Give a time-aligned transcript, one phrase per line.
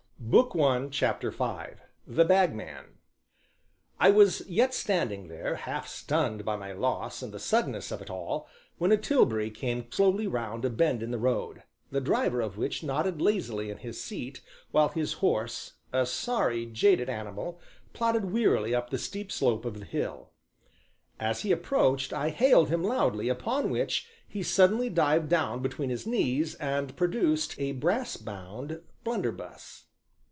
[0.91, 1.45] CHAPTER V
[2.07, 2.99] THE BAGMAN
[3.99, 8.09] I was yet standing there, half stunned by my loss and the suddenness of it
[8.09, 12.57] all, when a tilbury came slowly round a bend in the road, the driver of
[12.57, 17.59] which nodded lazily in his seat while his horse, a sorry, jaded animal,
[17.91, 20.31] plodded wearily up the steep slope of the hill.
[21.19, 26.07] As he approached I hailed him loudly, upon which he suddenly dived down between his
[26.07, 29.87] knees and produced a brass bound blunderbuss.